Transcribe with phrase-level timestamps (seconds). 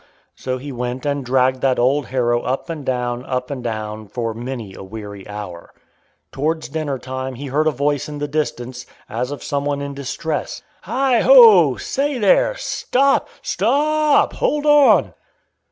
[0.33, 4.33] So he went and dragged that old harrow up and down, up and down, for
[4.33, 5.75] many a weary hour.
[6.31, 9.93] Towards dinner time he heard a voice in the distance, as of some one in
[9.93, 10.63] distress.
[10.81, 11.19] "Heigh!
[11.19, 11.35] Ho o
[11.69, 11.77] o o!
[11.77, 12.55] Say there!
[12.57, 13.29] Stop!
[13.43, 14.33] Sto o o o op!
[14.33, 15.13] Hold on!"